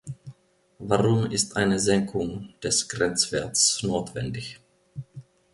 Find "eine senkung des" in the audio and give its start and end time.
1.57-2.89